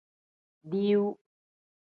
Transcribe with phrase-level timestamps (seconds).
[0.69, 1.07] Diiwu.